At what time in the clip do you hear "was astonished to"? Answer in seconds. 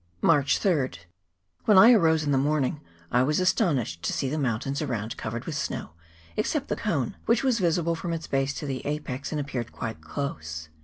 3.21-4.11